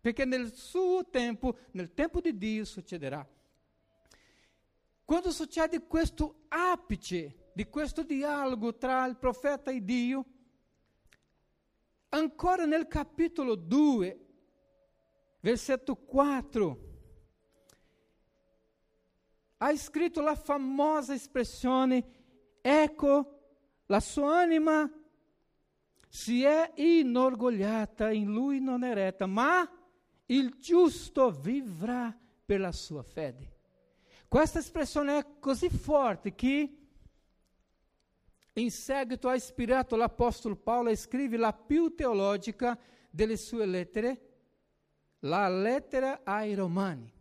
Perché 0.00 0.24
nel 0.24 0.54
suo 0.54 1.10
tempo, 1.10 1.58
nel 1.72 1.92
tempo 1.94 2.20
di 2.20 2.38
Dio 2.38 2.64
succederà. 2.64 3.28
Quando 5.04 5.32
succede 5.32 5.84
questo 5.88 6.44
ápice 6.46 7.50
di 7.52 7.68
questo 7.68 8.04
dialogo 8.04 8.76
tra 8.76 9.04
il 9.06 9.16
profeta 9.16 9.72
e 9.72 9.84
Dio, 9.84 10.24
ancora 12.10 12.66
nel 12.66 12.86
capitolo 12.86 13.56
2, 13.56 14.26
versetto 15.40 15.96
4, 15.96 16.85
ha 19.58 19.76
scritto 19.76 20.20
la 20.20 20.34
famosa 20.34 21.14
espressione, 21.14 22.04
ecco, 22.60 23.32
la 23.86 24.00
sua 24.00 24.38
anima 24.40 24.90
si 26.08 26.42
è 26.42 26.72
inorgogliata, 26.76 28.10
in 28.10 28.32
lui 28.32 28.60
non 28.60 28.82
è 28.82 28.92
retta, 28.94 29.26
ma 29.26 29.68
il 30.26 30.56
giusto 30.58 31.30
vivrà 31.30 32.16
per 32.44 32.60
la 32.60 32.72
sua 32.72 33.02
fede. 33.02 33.54
Questa 34.28 34.58
espressione 34.58 35.18
è 35.18 35.26
così 35.38 35.68
forte 35.68 36.34
che 36.34 36.76
in 38.54 38.70
seguito 38.70 39.28
ha 39.28 39.34
ispirato 39.34 39.96
l'Apostolo 39.96 40.56
Paolo 40.56 40.90
a 40.90 40.96
scrivere 40.96 41.40
la 41.40 41.52
più 41.52 41.94
teologica 41.94 42.78
delle 43.10 43.36
sue 43.36 43.66
lettere, 43.66 44.20
la 45.20 45.48
lettera 45.48 46.22
ai 46.24 46.54
Romani, 46.54 47.12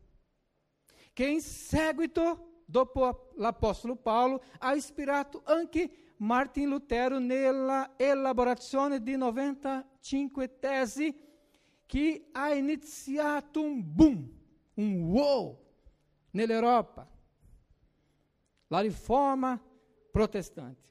che 1.15 1.25
in 1.25 1.39
seguito, 1.39 2.63
dopo 2.65 3.31
l'Apostolo 3.35 3.95
Paolo, 3.95 4.43
ha 4.59 4.73
ispirato 4.75 5.43
anche 5.45 5.89
Martin 6.17 6.67
Lutero 6.67 7.19
nella 7.19 7.93
elaborazione 7.95 9.01
di 9.01 9.15
95 9.15 10.59
tesi 10.59 11.17
che 11.85 12.27
ha 12.33 12.53
iniziato 12.53 13.61
un 13.61 13.81
boom, 13.81 14.29
un 14.73 15.03
wow 15.03 15.57
nell'Europa, 16.31 17.09
la 18.67 18.79
riforma 18.81 19.57
protestante. 20.11 20.89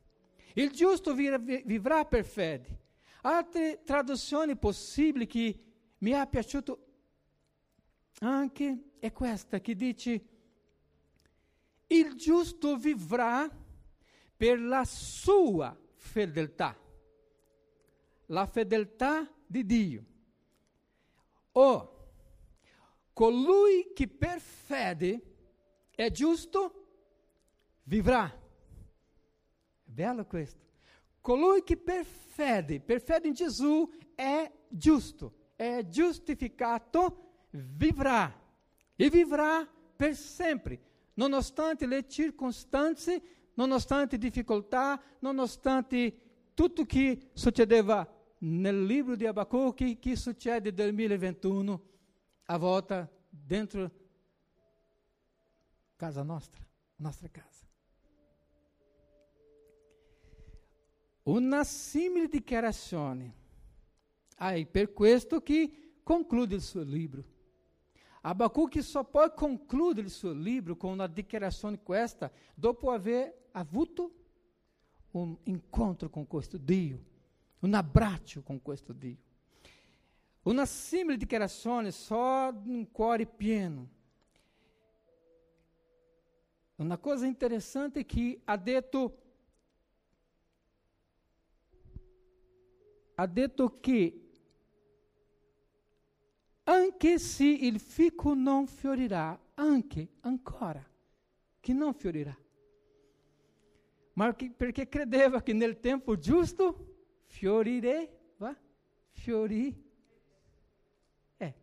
Il 0.54 0.70
giusto 0.70 1.12
vivrà 1.12 2.06
per 2.06 2.24
fede. 2.24 2.80
Altre 3.20 3.82
traduzioni 3.84 4.56
possibili 4.56 5.26
che 5.26 5.60
mi 5.98 6.12
è 6.12 6.26
piaciuto 6.26 6.86
anche 8.20 8.92
è 9.04 9.12
questa 9.12 9.60
che 9.60 9.74
dice 9.74 10.24
il 11.88 12.14
giusto 12.14 12.78
vivrà 12.78 13.46
per 14.34 14.58
la 14.58 14.82
sua 14.86 15.78
fedeltà, 15.92 16.74
la 18.28 18.46
fedeltà 18.46 19.30
di 19.46 19.66
Dio. 19.66 20.04
O 21.52 22.08
colui 23.12 23.92
che 23.94 24.08
per 24.08 24.40
fede 24.40 25.34
è 25.90 26.10
giusto 26.10 26.86
vivrà 27.82 28.40
Bello 29.84 30.24
questo. 30.24 30.62
Colui 31.20 31.62
che 31.62 31.76
per 31.76 32.06
fede, 32.06 32.80
per 32.80 33.02
fede 33.02 33.28
in 33.28 33.34
Gesù 33.34 33.86
è 34.14 34.50
giusto, 34.66 35.50
è 35.56 35.86
giustificato, 35.88 37.48
vivrà 37.50 38.43
e 38.96 39.10
vivrà 39.10 39.68
per 39.96 40.14
sempre, 40.14 40.80
nonostante 41.14 41.86
le 41.86 42.08
circostanze, 42.08 43.22
nonostante 43.54 44.18
difficoltà, 44.18 45.00
nonostante 45.20 46.20
tutto 46.54 46.84
che 46.84 47.30
succedeva 47.32 48.08
nel 48.38 48.84
libro 48.84 49.16
di 49.16 49.26
Abacuque, 49.26 49.98
che 49.98 50.16
succede 50.16 50.70
nel 50.70 50.74
2021, 50.74 51.82
a 52.46 52.56
volta 52.56 53.10
dentro 53.28 53.90
casa 55.96 56.22
nostra, 56.22 56.64
nostra 56.96 57.28
casa. 57.28 57.64
una 61.24 61.64
simile 61.64 62.28
dichiarazione. 62.28 63.42
Ah, 64.36 64.54
e 64.54 64.66
per 64.66 64.92
questo 64.92 65.40
che 65.40 65.98
conclude 66.02 66.56
il 66.56 66.60
suo 66.60 66.82
libro. 66.82 67.24
Abacuque 68.26 68.80
só 68.80 69.04
pode 69.04 69.34
concluir 69.36 69.98
il 69.98 70.08
suo 70.08 70.32
libro 70.32 70.74
com 70.74 70.94
uma 70.94 71.06
dichiarazione 71.06 71.78
questa 71.78 72.32
dopo 72.56 72.90
aver 72.90 73.50
avuto 73.52 74.10
um 75.12 75.36
encontro 75.44 76.08
com 76.08 76.24
questo 76.24 76.56
Dio, 76.56 77.04
um 77.60 77.74
abbraccio 77.74 78.42
com 78.42 78.58
questo 78.58 78.94
Dio. 78.94 79.18
Una 80.42 80.64
simile 80.64 81.18
dichiarazione 81.18 81.90
só 81.90 82.50
um 82.50 82.86
cuore 82.86 83.26
pieno. 83.26 83.90
Uma 86.78 86.96
coisa 86.96 87.26
interessante 87.26 87.98
é 87.98 88.04
que 88.04 88.40
ha 88.46 88.56
detto 88.56 89.12
ha 93.18 93.26
detto 93.26 93.68
se 97.18 97.44
il 97.44 97.78
fico 97.78 98.34
non 98.34 98.66
fiorirà, 98.66 99.38
anche, 99.54 100.08
ancora, 100.20 100.82
che 101.60 101.72
non 101.72 101.92
fiorirà. 101.92 102.36
Ma 104.14 104.34
che, 104.34 104.52
perché 104.56 104.88
credeva 104.88 105.42
che 105.42 105.52
nel 105.52 105.80
tempo 105.80 106.16
giusto 106.16 106.92
fiorirebbe, 107.26 108.56
fiorì. 109.10 109.82
Eh. 111.36 111.54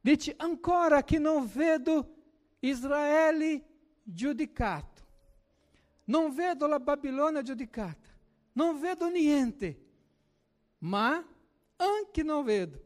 Dice 0.00 0.34
ancora 0.36 1.02
che 1.02 1.18
non 1.18 1.46
vedo 1.46 2.14
Israele 2.60 3.66
giudicato. 4.02 4.90
non 6.04 6.34
vedo 6.34 6.66
la 6.66 6.80
Babilônia 6.80 7.42
giudicata, 7.42 8.08
non 8.52 8.80
vedo 8.80 9.08
niente, 9.08 9.80
ma 10.78 11.24
anche 11.82 12.22
non 12.22 12.44
vedo. 12.44 12.80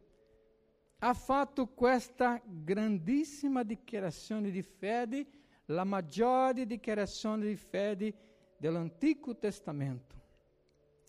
Ha 0.99 1.13
fatto 1.13 1.67
questa 1.67 2.41
grandissima 2.45 3.63
dichiarazione 3.63 4.51
di 4.51 4.63
fede, 4.63 5.27
la 5.67 5.85
maggiore 5.85 6.67
dichiarazione 6.67 7.47
di 7.47 7.57
fede 7.57 8.15
dell'Antico 8.57 9.37
Testamento. 9.37 10.15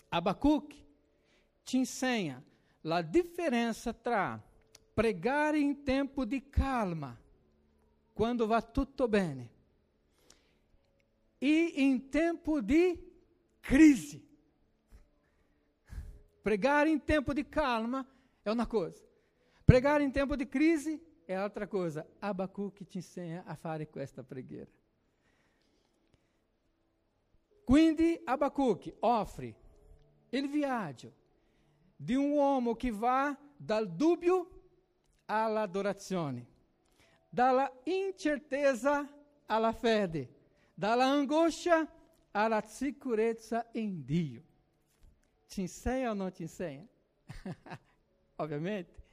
Abacuque 0.10 0.86
ci 1.63 1.78
insegna 1.78 2.41
la 2.82 3.02
differenza 3.02 3.93
tra 3.93 4.41
pregare 4.93 5.60
in 5.60 5.84
tempo 5.84 6.26
di 6.26 6.50
calma, 6.50 7.15
quando 8.13 8.47
va 8.47 8.62
tutto 8.62 9.08
bene, 9.08 9.50
e 11.38 11.73
em 11.76 12.00
tempo 12.10 12.62
de 12.62 12.97
crise. 13.60 14.26
Pregar 16.47 16.88
em 16.88 16.97
tempo 16.97 17.33
de 17.33 17.43
calma 17.43 18.07
é 18.45 18.49
uma 18.49 18.65
coisa. 18.65 19.05
Pregar 19.65 19.99
em 19.99 20.10
tempo 20.10 20.38
de 20.38 20.45
crise 20.45 20.97
é 21.27 21.43
outra 21.43 21.67
coisa. 21.67 22.07
Abacuque 22.21 22.86
te 22.86 22.99
ensina 22.99 23.43
a 23.45 23.53
fare 23.53 23.86
questa 23.86 24.23
preghiera. 24.23 24.71
Quindi 27.65 28.21
Abacuque 28.23 28.95
offre 29.01 29.53
il 30.29 30.47
viaggio 30.47 31.12
di 31.97 32.15
un 32.15 32.31
uomo 32.31 32.75
che 32.75 32.91
va 32.91 33.38
dal 33.57 33.91
dubbio 33.91 34.49
all'adorazione, 35.25 36.47
dalla 37.29 37.69
incertezza 37.83 39.05
alla 39.47 39.73
fede 39.73 40.29
dall'angoscia 40.73 41.86
alla 42.31 42.62
sicurezza 42.62 43.67
in 43.73 44.05
Dio. 44.05 44.46
Ti 45.47 45.62
insegna 45.62 46.12
o 46.12 46.13
non 46.13 46.31
ti 46.31 46.43
insegna? 46.43 46.88
Ovviamente. 48.38 49.03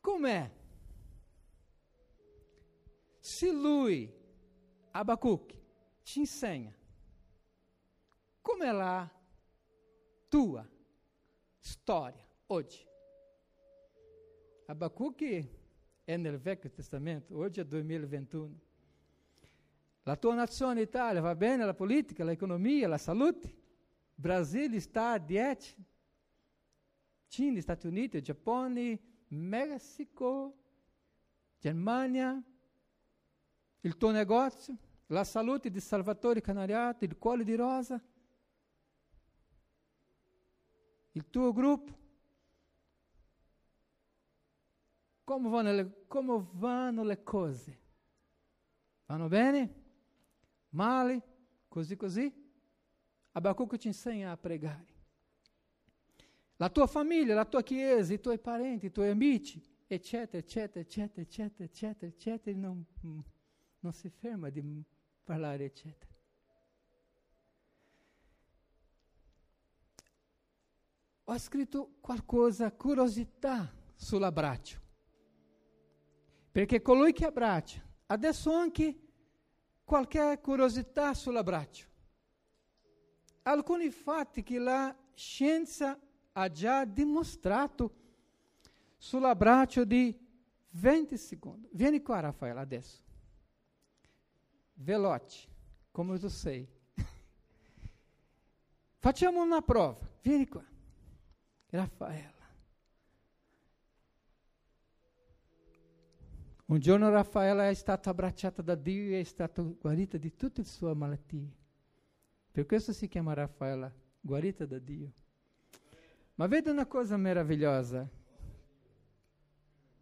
Com'è? 0.00 0.50
Se 3.20 3.52
lui, 3.52 4.12
Abacuque, 4.90 5.60
te 6.02 6.20
ensina 6.20 6.74
como 8.42 8.64
é 8.64 8.72
lá 8.72 9.10
tua 10.28 10.68
história 11.60 12.26
hoje. 12.48 12.86
Abacuque 14.66 15.48
é 16.06 16.18
no 16.18 16.38
Velho 16.38 16.70
Testamento, 16.70 17.34
hoje 17.36 17.60
é 17.60 17.64
2021. 17.64 18.54
La 20.04 20.16
tua 20.16 20.34
nazione 20.34 20.82
Italia 20.82 21.20
va 21.20 21.34
bene 21.34 21.64
la 21.64 21.74
politica, 21.74 22.24
l'economia, 22.24 22.88
la 22.88 22.98
salute? 22.98 23.61
Brasil 24.22 24.72
está 24.74 25.14
a 25.14 25.18
diete? 25.18 25.74
Cina, 27.26 27.60
Stati 27.60 27.88
Uniti, 27.88 28.22
Giappone, 28.22 29.00
Messico, 29.28 30.56
Germania, 31.58 32.40
il 33.80 33.96
tuo 33.96 34.10
negozio, 34.12 34.76
la 35.06 35.24
salute 35.24 35.70
di 35.70 35.80
Salvatore 35.80 36.40
Canariato, 36.40 37.04
il 37.04 37.18
Colle 37.18 37.42
di 37.42 37.56
Rosa, 37.56 38.00
il 41.10 41.28
tuo 41.28 41.52
gruppo. 41.52 41.98
Come 45.24 45.48
vanno 45.48 45.72
le, 45.72 46.04
come 46.06 46.46
vanno 46.52 47.02
le 47.02 47.22
cose? 47.24 47.80
Vanno 49.06 49.26
bene? 49.26 49.82
Male? 50.68 51.22
Così 51.66 51.96
così? 51.96 52.41
Abacuque 53.32 53.78
ti 53.78 53.88
insegna 53.88 54.30
a 54.30 54.36
pregare. 54.36 55.00
La 56.56 56.70
tua 56.70 56.86
famiglia, 56.86 57.34
la 57.34 57.44
tua 57.44 57.62
chiesa, 57.62 58.12
i 58.12 58.20
tuoi 58.20 58.38
parenti, 58.38 58.86
i 58.86 58.92
tuoi 58.92 59.10
amici, 59.10 59.60
eccetera, 59.86 60.38
eccetera, 60.38 60.80
eccetera, 60.80 61.22
eccetera, 61.22 61.64
eccetera, 61.64 62.06
eccetera, 62.06 62.58
non, 62.58 62.84
non 63.80 63.92
si 63.92 64.08
ferma 64.10 64.48
di 64.48 64.84
parlare, 65.24 65.64
eccetera. 65.64 66.12
ho 71.24 71.38
scritto 71.38 71.96
qualcosa, 72.00 72.70
curiosità 72.72 73.72
sull'abbraccio. 73.94 74.80
Perché 76.50 76.82
colui 76.82 77.12
che 77.12 77.24
abbraccia, 77.24 77.80
adesso 78.06 78.52
anche 78.52 78.98
qualche 79.84 80.38
curiosità 80.42 81.14
sull'abbraccio. 81.14 81.86
Alcuni 83.42 83.90
fatti 83.90 84.42
che 84.42 84.58
la 84.58 84.94
scienza 85.14 85.98
ha 86.32 86.50
già 86.50 86.84
dimostrato 86.84 87.94
sull'abbraccio 88.96 89.84
di 89.84 90.16
20 90.70 91.16
secondi. 91.16 91.68
Vieni 91.72 92.02
qua, 92.02 92.20
Raffaele, 92.20 92.60
adesso. 92.60 93.02
Veloce, 94.74 95.48
come 95.90 96.18
tu 96.18 96.28
sei. 96.28 96.66
Facciamo 98.98 99.42
una 99.42 99.60
prova. 99.60 100.08
Vieni 100.22 100.46
qua. 100.46 100.64
Raffaella. 101.66 102.30
Un 106.66 106.78
giorno 106.78 107.10
Raffaella 107.10 107.68
è 107.68 107.74
stata 107.74 108.10
abbracciata 108.10 108.62
da 108.62 108.74
Dio 108.74 109.14
e 109.14 109.20
è 109.20 109.24
stata 109.24 109.60
guarita 109.62 110.16
di 110.16 110.34
tutte 110.36 110.62
le 110.62 110.66
sue 110.66 110.94
malattie. 110.94 111.60
Per 112.52 112.66
questo 112.66 112.92
si 112.92 113.08
chiama 113.08 113.32
Raffaella, 113.32 113.90
guarita 114.20 114.66
da 114.66 114.78
Dio. 114.78 115.10
Ma 116.34 116.46
vede 116.46 116.70
una 116.70 116.84
cosa 116.84 117.16
meravigliosa. 117.16 118.06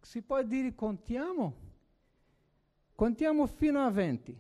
Si 0.01 0.21
può 0.21 0.43
dire 0.43 0.75
contiamo? 0.75 1.55
Contiamo 2.93 3.47
fino 3.47 3.79
a 3.79 3.91
20. 3.91 4.39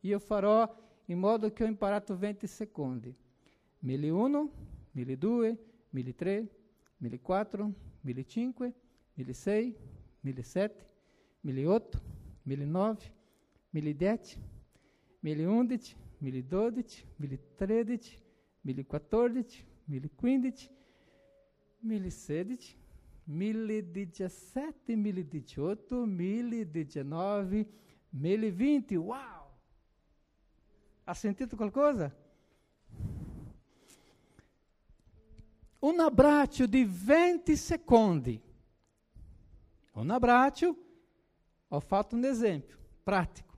Io 0.00 0.18
farò 0.18 0.76
in 1.04 1.18
modo 1.20 1.52
che 1.52 1.62
ho 1.62 1.68
imparato 1.68 2.16
20 2.16 2.46
secondi. 2.48 3.14
1001, 3.78 4.50
1002, 4.90 5.64
1003, 5.90 6.48
1004, 6.96 7.72
1005, 8.00 8.74
1006, 9.14 9.76
1007, 10.20 10.86
1008, 11.42 12.02
1009, 12.42 13.14
1010, 13.70 14.38
1011, 15.20 15.96
1012, 16.20 17.04
1013, 17.16 18.22
1014, 18.62 19.66
1015, 19.84 20.70
1016, 21.80 22.78
1017, 23.24 24.96
1018, 24.96 26.06
1019, 26.06 27.66
1020. 28.10 28.96
Uau! 28.96 29.48
Ha 31.04 31.14
sentito 31.14 31.56
qualcosa? 31.56 32.14
un 35.80 36.00
abbraccio 36.00 36.66
di 36.66 36.84
20 36.84 37.56
secondi. 37.56 38.40
Un 39.92 40.10
abbraccio, 40.10 40.76
ho 41.68 41.80
fatto 41.80 42.16
un 42.16 42.24
esempio 42.24 42.76
pratico. 43.02 43.49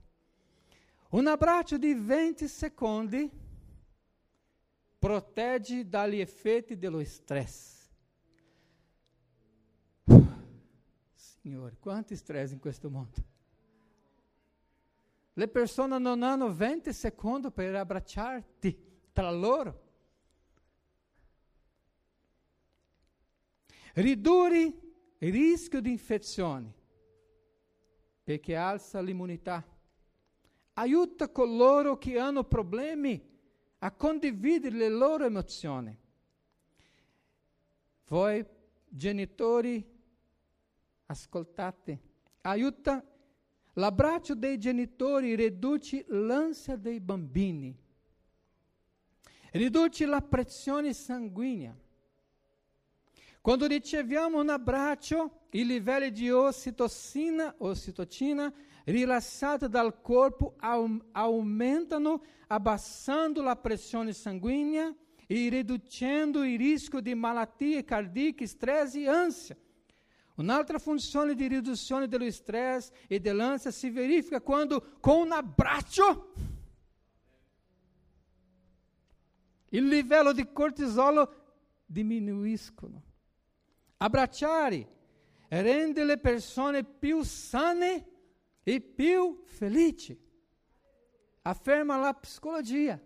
Un 1.13 1.27
abbraccio 1.27 1.77
di 1.77 1.93
20 1.93 2.47
secondi 2.47 3.29
protegge 4.97 5.87
dagli 5.87 6.19
effetti 6.19 6.75
dello 6.75 7.03
stress. 7.03 7.87
Signore, 11.13 11.77
quanto 11.79 12.15
stress 12.15 12.49
in 12.49 12.57
questo 12.57 12.89
mondo. 12.89 13.23
Le 15.33 15.47
persone 15.49 15.99
non 15.99 16.23
hanno 16.23 16.51
20 16.51 16.91
secondi 16.91 17.51
per 17.51 17.75
abbracciarti 17.75 19.11
tra 19.11 19.29
loro. 19.29 19.81
Ridurre 23.93 24.61
il 25.19 25.31
rischio 25.31 25.79
di 25.79 25.91
infezioni, 25.91 26.73
perché 28.23 28.55
alza 28.55 28.99
l'immunità. 28.99 29.72
Aiuta 30.73 31.29
coloro 31.29 31.97
che 31.97 32.17
hanno 32.17 32.43
problemi 32.43 33.21
a 33.79 33.91
condividere 33.91 34.75
le 34.75 34.89
loro 34.89 35.25
emozioni. 35.25 35.97
Voi 38.07 38.45
genitori, 38.87 39.85
ascoltate, 41.05 42.01
aiuta 42.41 43.03
l'abbraccio 43.73 44.35
dei 44.35 44.57
genitori, 44.57 45.35
riduce 45.35 46.05
l'ansia 46.07 46.75
dei 46.75 46.99
bambini, 46.99 47.75
riduce 49.51 50.05
la 50.05 50.21
pressione 50.21 50.93
sanguigna, 50.93 51.75
quando 53.41 53.67
riceviamo 53.67 54.39
un 54.39 54.49
abbraccio, 54.49 55.47
i 55.51 55.65
livelli 55.65 56.11
di 56.11 56.31
ossitocina, 56.31 57.53
ossitocina 57.57 58.53
rilassati 58.85 59.69
dal 59.69 60.01
corpo 60.01 60.55
aumentano, 60.59 62.23
abbassando 62.47 63.41
la 63.41 63.55
pressione 63.55 64.13
sanguigna 64.13 64.93
e 65.25 65.49
riducendo 65.49 66.43
il 66.43 66.57
rischio 66.57 66.99
di 66.99 67.15
malattie 67.15 67.83
cardiache, 67.83 68.45
stress 68.45 68.95
e 68.95 69.07
ansia. 69.07 69.57
Un'altra 70.35 70.79
funzione 70.79 71.35
di 71.35 71.47
riduzione 71.47 72.07
dello 72.07 72.29
stress 72.31 72.89
e 73.07 73.19
dell'ansia 73.19 73.71
si 73.71 73.89
verifica 73.89 74.41
quando, 74.41 74.97
con 74.99 75.19
un 75.19 75.31
abbraccio, 75.31 76.33
il 79.69 79.87
livello 79.87 80.33
di 80.33 80.51
cortisolo 80.51 81.41
diminuiscono. 81.85 83.01
Abbracciare 83.97 84.87
rende 85.49 86.03
le 86.03 86.17
persone 86.17 86.83
più 86.83 87.23
sane 87.23 88.12
e 88.63 88.79
più 88.79 89.43
felici. 89.45 90.19
Afferma 91.43 91.97
la 91.97 92.13
psicologia. 92.13 92.99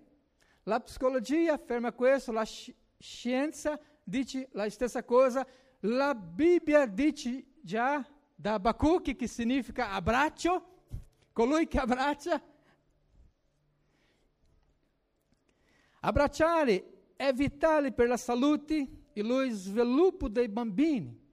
La 0.63 0.79
psicologia 0.79 1.53
afferma 1.53 1.91
questo, 1.93 2.31
la 2.31 2.45
scienza 2.45 3.79
dice 4.03 4.49
la 4.51 4.69
stessa 4.69 5.03
cosa, 5.03 5.45
la 5.81 6.13
Bibbia 6.13 6.85
dice 6.85 7.45
già 7.61 8.05
da 8.35 8.53
Abacuque, 8.53 9.15
che 9.15 9.27
significa 9.27 9.91
abbraccio, 9.91 10.75
colui 11.33 11.67
che 11.67 11.79
abbraccia. 11.79 12.41
Abbracciare 16.01 17.13
è 17.15 17.33
vitale 17.33 17.91
per 17.91 18.07
la 18.07 18.17
salute 18.17 19.05
e 19.13 19.21
lo 19.23 19.49
sviluppo 19.49 20.29
dei 20.29 20.47
bambini. 20.47 21.26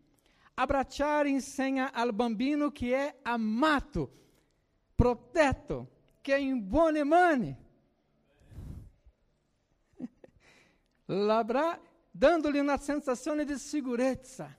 Abbracciare 0.55 1.29
insegna 1.29 1.93
al 1.93 2.15
bambino 2.15 2.71
che 2.71 2.97
è 2.97 3.19
amato 3.23 4.23
protetto, 4.95 5.91
che 6.21 6.35
è 6.35 6.39
in 6.39 6.69
buone 6.69 7.03
mani. 7.03 7.57
L'abra- 11.07 11.81
dando-lhe 12.09 12.61
una 12.61 12.79
sensazione 12.79 13.45
di 13.45 13.57
sicurezza. 13.57 14.57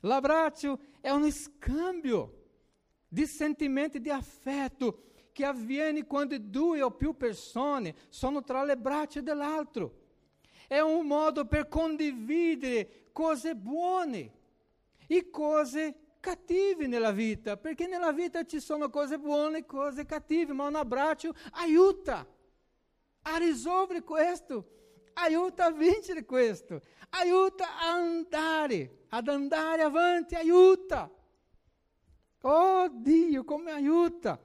L'abbraccio 0.00 0.80
è 1.00 1.10
uno 1.10 1.30
scambio 1.30 2.42
di 3.06 3.26
sentimenti 3.26 4.00
di 4.00 4.10
affetto 4.10 5.02
che 5.32 5.44
avviene 5.44 6.06
quando 6.06 6.38
due 6.38 6.80
o 6.80 6.90
più 6.92 7.14
persone 7.16 7.94
sono 8.08 8.42
tra 8.42 8.64
le 8.64 8.78
braccia 8.78 9.20
dell'altro. 9.20 10.00
È 10.66 10.80
un 10.80 11.06
modo 11.06 11.44
per 11.44 11.68
condividere 11.68 13.10
cose 13.12 13.54
buone 13.54 14.32
e 15.06 15.30
cose 15.30 16.14
cattive 16.20 16.86
nella 16.86 17.12
vita, 17.12 17.56
perché 17.56 17.86
nella 17.86 18.12
vita 18.12 18.44
ci 18.44 18.58
sono 18.58 18.88
cose 18.88 19.18
buone 19.18 19.58
e 19.58 19.66
cose 19.66 20.06
cattive, 20.06 20.52
ma 20.54 20.66
un 20.66 20.76
abbraccio 20.76 21.34
aiuta 21.52 22.26
a 23.22 23.36
risolvere 23.36 24.02
questo, 24.02 24.68
aiuta 25.14 25.66
a 25.66 25.70
vincere 25.70 26.24
questo, 26.24 26.80
aiuta 27.10 27.76
a 27.78 27.92
andare, 27.92 29.04
ad 29.08 29.28
andare 29.28 29.82
avanti, 29.82 30.34
aiuta. 30.34 31.10
Oh 32.40 32.88
Dio, 32.88 33.44
come 33.44 33.70
aiuta! 33.70 34.40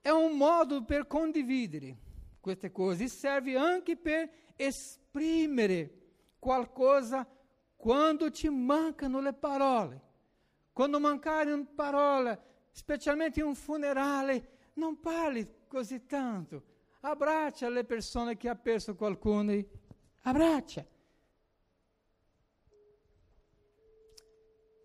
È 0.00 0.10
un 0.10 0.36
modo 0.36 0.84
per 0.84 1.06
condividere 1.06 1.96
queste 2.40 2.70
cose 2.70 3.04
e 3.04 3.08
serve 3.08 3.56
anche 3.56 3.96
per 3.96 4.30
esprimere 4.54 6.02
qualcosa 6.38 7.26
quando 7.84 8.30
ti 8.30 8.48
mancano 8.48 9.20
le 9.20 9.34
parole. 9.34 10.00
Quando 10.72 10.98
mancare 10.98 11.52
parole, 11.66 12.42
specialmente 12.70 13.40
in 13.40 13.44
un 13.44 13.54
funerale, 13.54 14.70
non 14.76 14.98
parli 15.00 15.66
così 15.68 16.06
tanto. 16.06 16.62
Abbraccia 17.00 17.68
le 17.68 17.84
persone 17.84 18.38
che 18.38 18.48
ha 18.48 18.54
perso 18.54 18.94
qualcuno. 18.94 19.62
Abbraccia. 20.22 20.82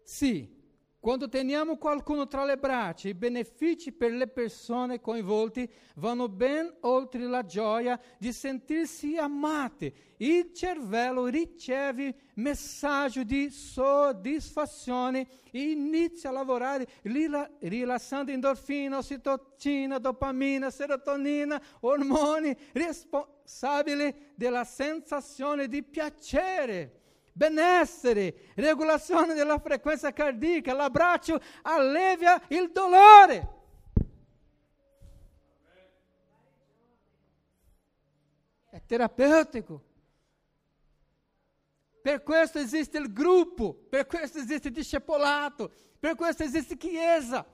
Sì, 0.03 0.58
quando 0.99 1.29
teniamo 1.29 1.77
qualcuno 1.77 2.27
tra 2.27 2.43
le 2.43 2.57
braccia, 2.57 3.07
i 3.07 3.13
benefici 3.13 3.93
per 3.93 4.11
le 4.11 4.27
persone 4.27 4.99
coinvolte 4.99 5.69
vanno 5.95 6.27
ben 6.27 6.69
oltre 6.81 7.21
la 7.21 7.45
gioia 7.45 7.97
di 8.17 8.33
sentirsi 8.33 9.15
amate. 9.15 9.93
Il 10.17 10.51
cervello 10.53 11.27
riceve 11.27 12.15
messaggio 12.35 13.23
di 13.23 13.49
soddisfazione 13.49 15.25
e 15.49 15.71
inizia 15.71 16.31
a 16.31 16.33
lavorare 16.33 16.85
rilassando 17.01 18.31
endorfina, 18.31 18.97
oxitocina, 18.97 19.99
dopamina, 19.99 20.69
serotonina, 20.69 21.61
ormoni 21.79 22.53
responsabili 22.73 24.33
della 24.35 24.65
sensazione 24.65 25.69
di 25.69 25.81
piacere 25.81 26.98
benessere, 27.33 28.51
regolazione 28.55 29.33
della 29.33 29.59
frequenza 29.59 30.11
cardiaca, 30.11 30.73
l'abbraccio 30.73 31.39
allevia 31.63 32.41
il 32.49 32.71
dolore. 32.71 33.57
È 38.69 38.81
terapeutico. 38.85 39.83
Per 42.01 42.23
questo 42.23 42.59
esiste 42.59 42.97
il 42.97 43.11
gruppo, 43.11 43.73
per 43.73 44.05
questo 44.05 44.39
esiste 44.39 44.69
il 44.69 44.73
discepolato, 44.73 45.71
per 45.99 46.15
questo 46.15 46.43
esiste 46.43 46.77
chiesa. 46.77 47.45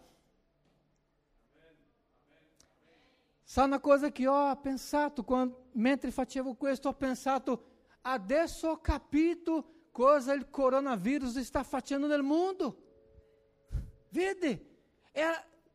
Sa 3.44 3.64
una 3.64 3.80
cosa 3.80 4.12
che 4.12 4.28
ho 4.28 4.56
pensato 4.58 5.24
quando, 5.24 5.70
mentre 5.74 6.12
facevo 6.12 6.56
questo, 6.56 6.90
ho 6.90 6.94
pensato, 6.94 7.75
adesso 8.08 8.78
capito 8.78 9.88
cosa 9.92 10.34
il 10.34 10.50
coronavirus 10.50 11.40
sta 11.40 11.64
facendo 11.64 12.08
nel 12.08 12.24
mondo. 12.24 12.84
Vede, 14.10 14.66
è, 15.12 15.26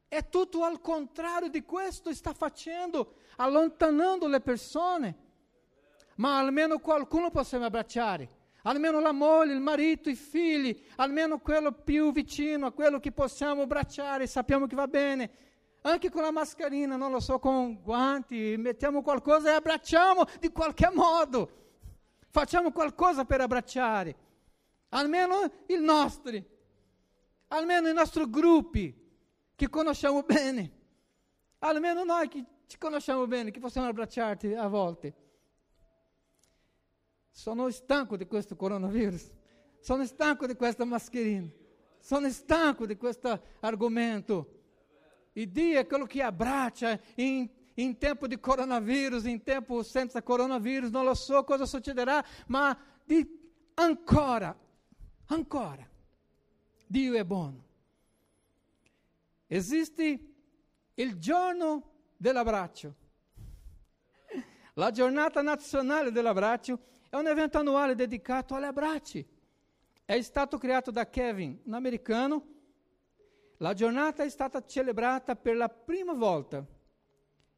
è 0.08 0.28
tutto 0.28 0.64
al 0.64 0.80
contrario 0.80 1.48
di 1.48 1.64
questo 1.64 2.12
sta 2.14 2.32
facendo, 2.32 3.14
allontanando 3.36 4.26
le 4.26 4.40
persone. 4.40 5.28
Ma 6.16 6.38
almeno 6.38 6.78
qualcuno 6.78 7.30
possiamo 7.30 7.64
abbracciare, 7.64 8.28
almeno 8.62 9.00
la 9.00 9.12
moglie, 9.12 9.54
il 9.54 9.60
marito, 9.60 10.10
i 10.10 10.14
figli, 10.14 10.78
almeno 10.96 11.38
quello 11.38 11.72
più 11.72 12.12
vicino 12.12 12.66
a 12.66 12.72
quello 12.72 13.00
che 13.00 13.10
possiamo 13.10 13.62
abbracciare, 13.62 14.26
sappiamo 14.26 14.66
che 14.66 14.76
va 14.76 14.86
bene. 14.86 15.30
Anche 15.82 16.10
con 16.10 16.20
la 16.20 16.30
mascherina, 16.30 16.96
non 16.96 17.10
lo 17.10 17.20
so, 17.20 17.38
con 17.38 17.80
guanti, 17.80 18.54
mettiamo 18.58 19.00
qualcosa 19.00 19.50
e 19.50 19.54
abbracciamo 19.54 20.24
di 20.38 20.50
qualche 20.52 20.90
modo. 20.92 21.59
Facciamo 22.32 22.70
qualcosa 22.70 23.24
per 23.24 23.40
abbracciare, 23.40 24.16
almeno 24.90 25.50
i 25.66 25.76
nostri, 25.78 26.44
almeno 27.48 27.88
i 27.88 27.92
nostri 27.92 28.30
gruppi 28.30 28.94
che 29.56 29.68
conosciamo 29.68 30.22
bene, 30.22 30.78
almeno 31.58 32.04
noi 32.04 32.28
che 32.28 32.44
ci 32.66 32.78
conosciamo 32.78 33.26
bene, 33.26 33.50
che 33.50 33.58
possiamo 33.58 33.88
abbracciarti 33.88 34.54
a 34.54 34.68
volte. 34.68 35.14
Sono 37.32 37.68
stanco 37.70 38.16
di 38.16 38.26
questo 38.26 38.54
coronavirus, 38.54 39.28
sono 39.80 40.06
stanco 40.06 40.46
di 40.46 40.54
questa 40.54 40.84
mascherina, 40.84 41.50
sono 41.98 42.30
stanco 42.30 42.86
di 42.86 42.96
questo 42.96 43.42
argomento. 43.58 44.58
Il 45.32 45.50
Dio 45.50 45.80
è 45.80 45.86
quello 45.86 46.06
che 46.06 46.22
abbraccia 46.22 46.96
in 47.16 47.48
in 47.82 47.98
tempo 47.98 48.26
di 48.26 48.38
coronavírus, 48.38 49.24
in 49.24 49.42
tempo 49.42 49.82
senza 49.82 50.22
coronavírus, 50.22 50.90
non 50.90 51.04
lo 51.04 51.14
so 51.14 51.44
cosa 51.44 51.66
succederà, 51.66 52.24
ma 52.46 52.76
di 53.04 53.26
ancora, 53.74 54.56
ancora, 55.26 55.88
Dio 56.86 57.14
è 57.14 57.24
buono. 57.24 57.64
Esiste 59.46 60.20
il 60.94 61.18
giorno 61.18 61.90
dell'abbraccio. 62.16 62.94
La 64.74 64.90
giornata 64.90 65.42
nazionale 65.42 66.12
dell'abbraccio 66.12 66.78
è 67.08 67.16
un 67.16 67.26
evento 67.26 67.58
annuale 67.58 67.94
dedicato 67.94 68.54
agli 68.54 68.64
abbracci. 68.64 69.26
È 70.04 70.20
stato 70.22 70.58
creato 70.58 70.90
da 70.90 71.08
Kevin, 71.08 71.60
un 71.64 71.74
americano. 71.74 72.46
La 73.56 73.74
giornata 73.74 74.22
è 74.22 74.28
stata 74.28 74.64
celebrata 74.64 75.36
per 75.36 75.56
la 75.56 75.68
prima 75.68 76.12
volta 76.12 76.64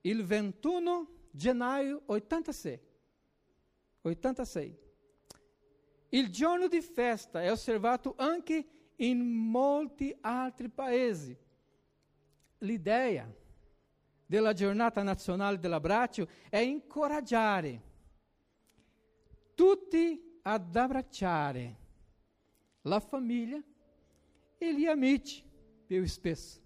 il 0.02 0.24
21 0.24 1.28
gennaio 1.30 2.02
86. 2.06 2.80
86. 4.02 4.78
Il 6.10 6.30
giorno 6.30 6.68
di 6.68 6.80
festa 6.80 7.42
è 7.42 7.50
osservato 7.50 8.14
anche 8.16 8.66
in 8.96 9.20
molti 9.20 10.14
altri 10.20 10.68
paesi. 10.68 11.36
L'idea 12.58 13.30
della 14.26 14.52
giornata 14.52 15.02
nazionale 15.02 15.58
dell'abbraccio 15.58 16.28
è 16.48 16.58
incoraggiare 16.58 17.90
tutti 19.54 20.38
ad 20.42 20.74
abbracciare 20.74 21.76
la 22.82 23.00
famiglia 23.00 23.62
e 24.58 24.74
gli 24.74 24.86
amici 24.86 25.42
più 25.86 26.04
spesso. 26.06 26.62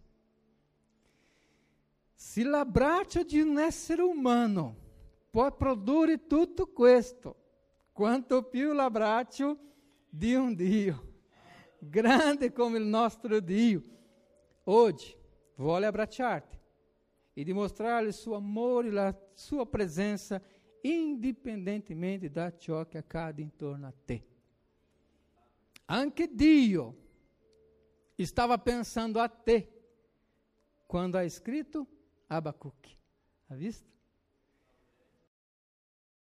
Se 2.18 2.42
l'abbraccio 2.42 3.24
di 3.24 3.40
un 3.40 3.58
essere 3.58 4.00
umano 4.00 4.74
può 5.30 5.54
produrre 5.54 6.26
tutto 6.26 6.66
questo, 6.72 7.36
quanto 7.92 8.42
più 8.44 8.72
l'abbraccio 8.72 9.58
di 10.08 10.34
un 10.34 10.54
Dio, 10.54 11.12
grande 11.78 12.52
come 12.52 12.78
il 12.78 12.86
nostro 12.86 13.38
Dio, 13.38 13.82
oggi 14.64 15.14
vuole 15.56 15.84
abbracciarti 15.84 16.58
e 17.34 17.44
dimostrare 17.44 18.06
il 18.06 18.14
suo 18.14 18.36
amore 18.36 18.88
e 18.88 18.92
la 18.92 19.18
sua 19.34 19.66
presenza 19.66 20.40
indipendentemente 20.80 22.30
da 22.30 22.56
ciò 22.56 22.88
che 22.88 22.96
accade 22.96 23.42
intorno 23.42 23.88
a 23.88 23.94
te. 24.06 24.26
Anche 25.84 26.34
Dio 26.34 26.96
stava 28.16 28.56
pensando 28.56 29.20
a 29.20 29.28
te 29.28 29.70
quando 30.86 31.18
ha 31.18 31.28
scritto 31.28 31.88
Abacuque. 32.28 32.98
Ha 33.48 33.54
visto? 33.54 33.95